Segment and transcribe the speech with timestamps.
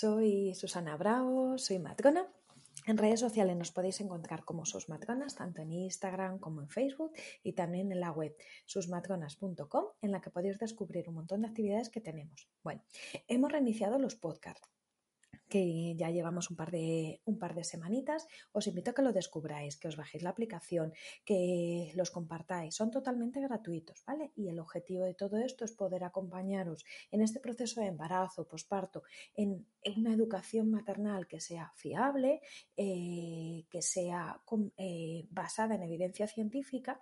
[0.00, 2.26] Soy Susana Bravo, soy matrona.
[2.86, 7.12] En redes sociales nos podéis encontrar como Sus Matronas, tanto en Instagram como en Facebook
[7.42, 11.90] y también en la web susmatronas.com, en la que podéis descubrir un montón de actividades
[11.90, 12.48] que tenemos.
[12.64, 12.82] Bueno,
[13.28, 14.66] hemos reiniciado los podcasts
[15.50, 19.12] que ya llevamos un par, de, un par de semanitas, os invito a que lo
[19.12, 22.74] descubráis, que os bajéis la aplicación, que los compartáis.
[22.74, 24.32] Son totalmente gratuitos, ¿vale?
[24.36, 29.02] Y el objetivo de todo esto es poder acompañaros en este proceso de embarazo, posparto,
[29.34, 32.40] en, una educación maternal que sea fiable,
[32.76, 34.40] eh, que sea
[34.76, 37.00] eh, basada en evidencia científica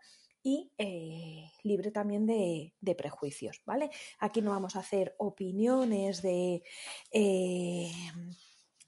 [0.49, 3.91] y eh, libre también de, prejuicios, ¿vale?
[4.19, 6.63] Aquí no vamos a hacer opiniones de,
[7.13, 7.93] eh,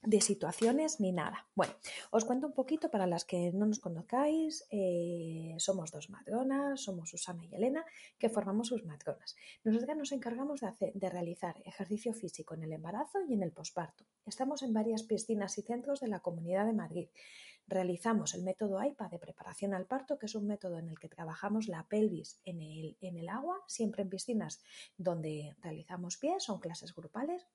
[0.03, 1.48] de situaciones ni nada.
[1.55, 1.75] Bueno,
[2.11, 4.64] os cuento un poquito para las que no nos conozcáis.
[4.70, 7.84] Eh, somos dos matronas, somos Susana y Elena,
[8.19, 9.36] que formamos sus matronas.
[9.62, 14.06] Nosotras nos encargamos de, de realizar ejercicio físico en el embarazo y en el posparto.
[14.25, 17.08] Estamos en varias piscinas y centros de la Comunidad de Madrid
[17.70, 21.08] realizamos el método AIPA de preparación al parto, que es un método en el que
[21.08, 24.62] trabajamos la pelvis en el, agua, siempre en piscinas
[24.98, 27.46] donde realizamos pies, son clases grupales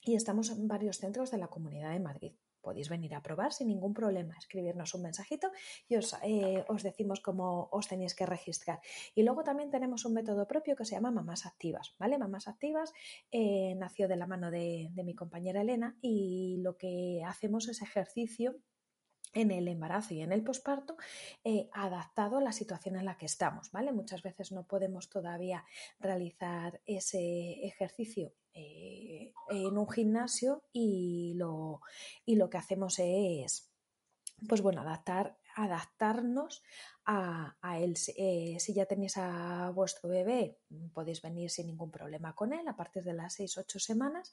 [0.00, 2.32] y estamos en varios centros de la Comunidad de Madrid.
[2.60, 5.50] Podéis venir a probar sin ningún problema, escribirnos un mensajito
[5.88, 8.80] y os, eh, os, decimos cómo os tenéis que registrar.
[9.14, 12.18] Y luego también tenemos un método propio que se llama Mamás Activas, ¿vale?
[12.18, 12.92] Mamás Activas
[13.30, 18.60] eh, nació de la mano de mi compañera Elena y lo que hacemos es ejercicio
[19.34, 20.96] en el embarazo y en el posparto
[21.44, 23.92] eh, adaptado a la situación en la que estamos, ¿vale?
[23.92, 25.64] Muchas veces no podemos todavía
[26.00, 31.80] realizar ese ejercicio eh, en un gimnasio y lo,
[32.24, 33.70] y lo que hacemos es,
[34.48, 36.62] pues bueno, adaptar, adaptarnos
[37.04, 37.94] a, él.
[38.16, 40.58] Eh, si ya tenéis a vuestro bebé,
[40.92, 44.32] podéis venir sin ningún problema con él a partir de las 6-8 semanas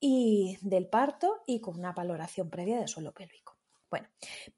[0.00, 3.47] y del parto y con una valoración previa de suelo pélvico.
[3.90, 4.08] Bueno,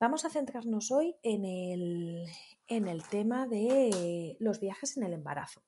[0.00, 2.24] vamos a centrarnos hoy en el,
[2.66, 5.62] en el tema de los viajes en el embarazo.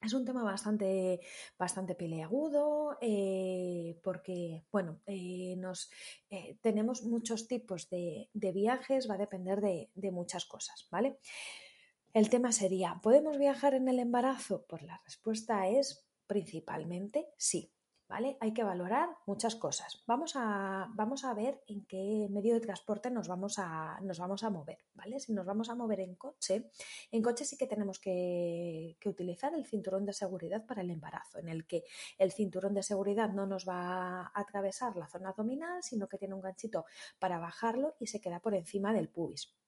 [0.00, 1.20] Es un tema bastante,
[1.58, 5.90] bastante peleagudo eh, porque, bueno, eh, nos,
[6.30, 11.18] eh, tenemos muchos tipos de, viajes, va a depender de, de, muchas cosas, ¿vale?
[12.14, 14.64] El tema sería, ¿podemos viajar en el embarazo?
[14.66, 17.70] Pues la respuesta es principalmente sí.
[18.10, 20.02] Hay que valorar muchas cosas.
[20.06, 24.42] Vamos a, vamos a ver en qué medio de transporte nos vamos, a, nos vamos
[24.42, 25.20] a mover, ¿vale?
[25.20, 26.70] Si nos vamos a mover en coche,
[27.12, 31.38] en coche sí que tenemos que, que, utilizar el cinturón de seguridad para el embarazo,
[31.38, 31.84] en el que
[32.18, 36.34] el cinturón de seguridad no nos va a atravesar la zona abdominal, sino que tiene
[36.34, 36.86] un ganchito
[37.18, 39.59] para bajarlo y se queda por encima del pubis.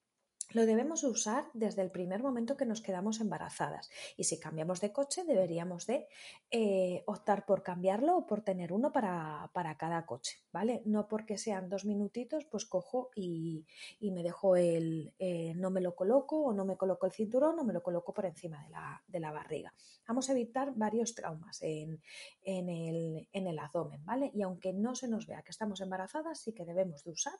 [0.55, 4.93] Lo debemos usar desde el primer momento que nos quedamos embarazadas y si cambiamos de
[4.93, 6.09] coche deberíamos de
[6.51, 10.83] eh, optar por cambiarlo o por tener uno para, cada coche, ¿vale?
[10.85, 13.65] No porque sean dos minutitos, pues cojo y,
[14.01, 17.65] me dejo el, eh, no me lo coloco o no me coloco el cinturón o
[17.65, 18.63] me lo coloco por encima
[19.09, 19.73] de la, barriga.
[20.07, 21.99] Vamos a evitar varios traumas en,
[22.45, 24.31] el, en el abdomen, ¿vale?
[24.35, 27.39] Y aunque no se nos vea que estamos embarazadas, sí que debemos de usar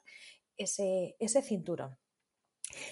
[0.57, 1.95] ese, ese cinturón.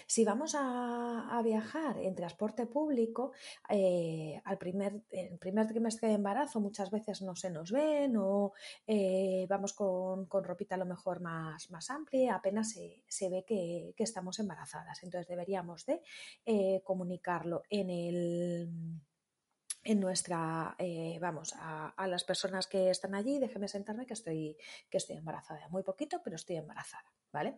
[0.05, 3.31] Si vamos a, viajar en transporte público,
[3.69, 8.53] eh, al primer, el primer trimestre de embarazo muchas veces no se nos ven o
[8.85, 12.75] eh, vamos con, ropita a lo mejor más, amplia, apenas
[13.07, 15.01] se, ve que, estamos embarazadas.
[15.03, 16.01] Entonces deberíamos de
[16.45, 18.69] eh, comunicarlo en el
[19.83, 20.77] en nuestra,
[21.19, 24.55] vamos, a, a, las personas que están allí, déjeme sentarme que estoy,
[24.91, 25.67] que estoy embarazada.
[25.69, 27.57] Muy poquito, pero estoy embarazada, ¿vale?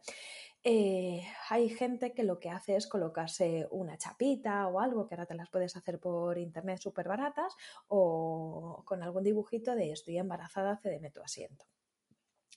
[0.65, 5.25] Eh, hay gente que lo que hace es colocarse una chapita o algo, que ahora
[5.25, 7.53] te las puedes hacer por internet súper baratas,
[7.87, 11.65] o con algún dibujito de estoy embarazada, cédeme tu asiento.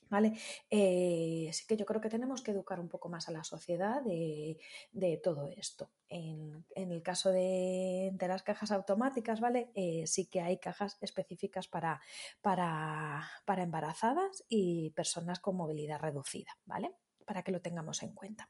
[0.09, 0.37] ¿Vale?
[0.69, 4.01] Eh, sí que yo creo que tenemos que educar un poco más a la sociedad
[4.03, 5.91] de, todo esto.
[6.07, 9.69] En, el caso de, las cajas automáticas, ¿vale?
[9.75, 11.99] Eh, sí que hay cajas específicas para,
[12.41, 16.95] para, para embarazadas y personas con movilidad reducida, ¿vale?
[17.27, 18.49] Para que lo tengamos en cuenta.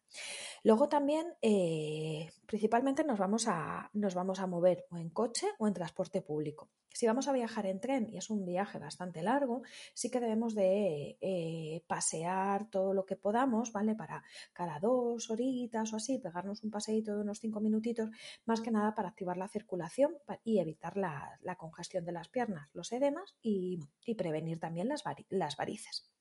[0.64, 5.68] Luego también, eh, principalmente nos vamos, a, nos vamos a mover o en coche o
[5.68, 6.70] en transporte público.
[6.98, 9.62] Si vamos a viajar en tren y es un viaje bastante largo,
[9.94, 13.94] sí que debemos de eh, pasear todo lo que podamos, ¿vale?
[13.94, 18.10] Para cada dos horitas o así, pegarnos un paseíto de unos cinco minutitos,
[18.46, 22.92] más que nada para activar la circulación y evitar la, congestión de las piernas, los
[22.92, 23.80] edemas y,
[24.18, 26.17] prevenir también las, las varices.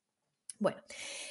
[0.59, 0.79] Bueno,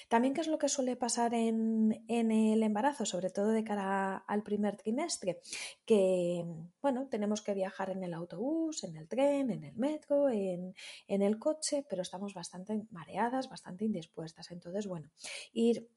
[0.08, 4.44] también qué es lo que suele pasar en, el embarazo, sobre todo de cara al
[4.44, 5.40] primer trimestre,
[5.84, 6.44] que
[6.80, 10.74] bueno, tenemos que viajar en el autobús, en el tren, en el metro, en,
[11.08, 14.52] el coche, pero estamos bastante mareadas, bastante indispuestas.
[14.52, 15.10] Entonces, bueno,
[15.52, 15.90] ir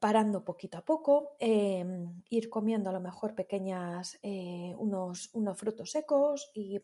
[0.00, 5.92] parando poquito a poco, em, ir comiendo a lo mejor pequeñas, eh, unos, unos frutos
[5.92, 6.80] secos y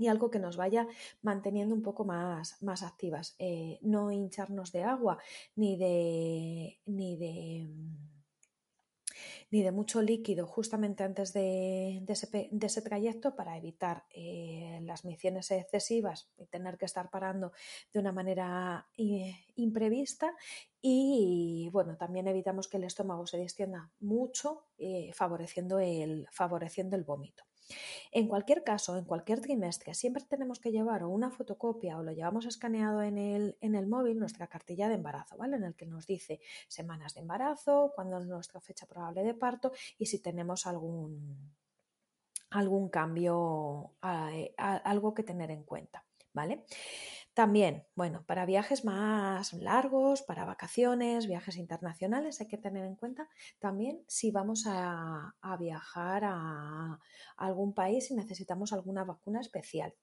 [0.00, 0.88] y algo que nos vaya
[1.20, 3.36] manteniendo un poco más, más activas.
[3.38, 5.18] Eh, no hincharnos de agua
[5.56, 7.68] ni de, ni de
[9.50, 16.30] ni de mucho líquido justamente antes de, ese, trayecto para evitar eh, las misiones excesivas
[16.38, 17.52] y tener que estar parando
[17.92, 20.32] de una manera eh, imprevista
[20.80, 24.66] y bueno, también evitamos que el estómago se distienda mucho
[25.12, 27.49] favoreciendo, el, favoreciendo el vómito.
[28.12, 32.46] En cualquier caso, en cualquier trimestre, siempre tenemos que llevar una fotocopia o lo llevamos
[32.46, 35.56] escaneado en el, en el móvil, nuestra cartilla de embarazo, ¿vale?
[35.56, 39.72] En el que nos dice semanas de embarazo, cuándo es nuestra fecha probable de parto
[39.98, 41.52] y si tenemos algún,
[42.50, 46.64] algún cambio, algo que tener en cuenta, ¿vale?
[47.34, 53.28] También, bueno, para viajes más largos, para vacaciones, viajes internacionales, hay que tener en cuenta
[53.58, 56.98] también si vamos a, viajar a
[57.36, 59.94] algún país y necesitamos alguna vacuna especial.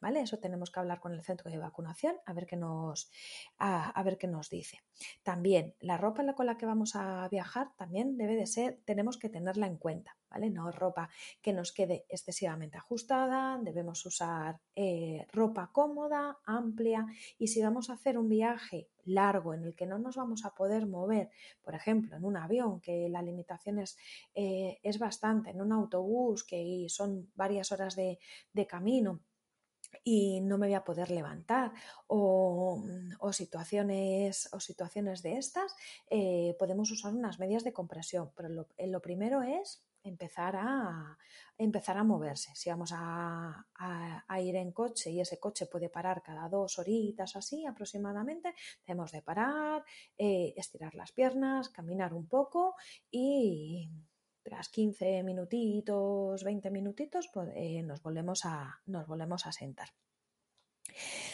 [0.00, 0.20] ¿Vale?
[0.20, 3.10] Eso tenemos que hablar con el centro de vacunación a ver qué nos,
[3.58, 4.82] a, ver qué nos dice.
[5.22, 9.28] También la ropa con la que vamos a viajar también debe de ser, tenemos que
[9.28, 10.16] tenerla en cuenta.
[10.30, 10.50] ¿vale?
[10.50, 11.08] No ropa
[11.40, 17.06] que nos quede excesivamente ajustada, debemos usar eh, ropa cómoda, amplia
[17.38, 20.54] y si vamos a hacer un viaje largo en el que no nos vamos a
[20.54, 21.30] poder mover,
[21.62, 23.96] por ejemplo, en un avión, que la limitación es,
[24.34, 28.18] eh, es bastante, en un autobús, que son varias horas de,
[28.68, 29.20] camino,
[30.04, 31.72] y no me voy a poder levantar
[32.06, 32.82] o,
[33.32, 35.74] situaciones o situaciones de estas
[36.08, 41.18] eh, podemos usar unas medias de compresión pero lo primero es empezar a,
[41.58, 42.50] empezar a moverse.
[42.54, 43.66] Si vamos a,
[44.40, 48.54] ir en coche y ese coche puede parar cada dos horitas o así aproximadamente,
[48.84, 49.84] tenemos de parar,
[50.18, 52.74] eh, estirar las piernas, caminar un poco
[53.10, 53.90] y
[54.46, 59.88] tras 15 minutitos, 20 minutitos, pues, eh, nos, volvemos a, nos volvemos a sentar.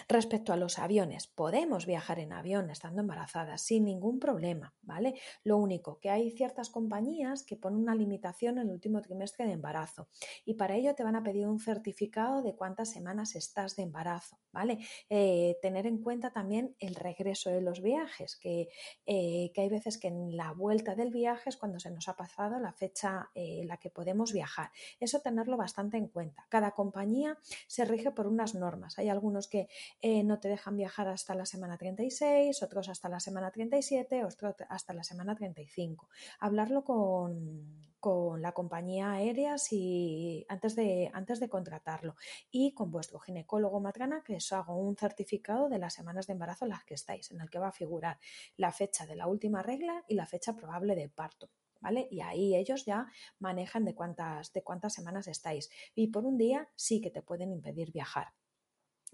[0.09, 5.15] Respecto a los aviones, podemos viajar en avión estando embarazadas sin ningún problema, ¿vale?
[5.45, 9.53] Lo único que hay ciertas compañías que ponen una limitación en el último trimestre de
[9.53, 10.09] embarazo
[10.45, 14.39] y para ello te van a pedir un certificado de cuántas semanas estás de embarazo,
[14.53, 14.79] ¿vale?
[15.09, 18.69] Eh, tener en cuenta también el regreso de los viajes, que,
[19.07, 22.17] eh, que, hay veces que en la vuelta del viaje es cuando se nos ha
[22.17, 24.71] pasado la fecha en la que podemos viajar.
[25.01, 26.47] Eso tenerlo bastante en cuenta.
[26.49, 28.99] Cada compañía se rige por unas normas.
[28.99, 29.69] Hay algunos que
[30.01, 34.55] eh, no te dejan viajar hasta la semana 36, otros hasta la semana 37, otros
[34.71, 36.09] hasta la semana 35.
[36.41, 37.93] Hablarlo con,
[38.41, 42.17] la compañía aérea si, antes, de, antes de contratarlo
[42.51, 46.65] y con vuestro ginecólogo matrana que os haga un certificado de las semanas de embarazo
[46.65, 48.19] en las que estáis, en el que va a figurar
[48.57, 51.51] la fecha de la última regla y la fecha probable de parto.
[51.83, 52.07] ¿Vale?
[52.11, 53.09] Y ahí ellos ya
[53.41, 55.69] manejan de cuántas, de cuántas semanas estáis.
[55.97, 58.29] Y por un día sí que te pueden impedir viajar.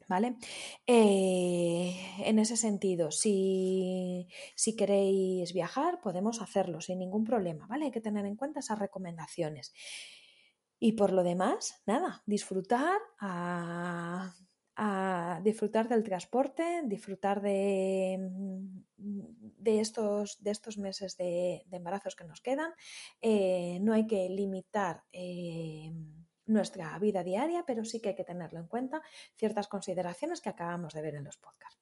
[0.07, 0.37] ¿Vale?
[0.87, 4.27] Eh, en ese sentido, si,
[4.77, 7.87] queréis viajar, podemos hacerlo sin ningún problema, ¿vale?
[7.87, 9.75] Hay que tener en cuenta esas recomendaciones.
[10.81, 14.35] Y por lo demás, nada, disfrutar a,
[15.43, 18.19] disfrutar del transporte, disfrutar de,
[18.97, 22.73] de, estos, de estos meses de, embarazos que nos quedan.
[23.21, 25.03] Eh, no hay que limitar.
[25.13, 25.93] Eh,
[26.49, 29.03] nuestra vida diaria, pero sí que hay que tenerlo en cuenta
[29.37, 31.79] ciertas consideraciones que acabamos de ver en los podcasts.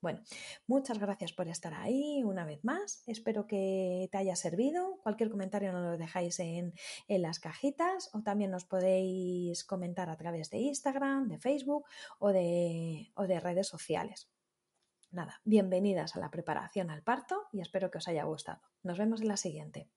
[0.00, 0.20] Bueno,
[0.68, 3.02] muchas gracias por estar ahí una vez más.
[3.06, 5.00] Espero que te haya servido.
[5.02, 6.72] Cualquier comentario nos lo dejáis en,
[7.08, 11.84] las cajitas o también nos podéis comentar a través de Instagram, de Facebook
[12.20, 14.30] o de, o de redes sociales.
[15.10, 18.60] Nada, bienvenidas a la preparación al parto y espero que os haya gustado.
[18.84, 19.88] Nos vemos en la siguiente.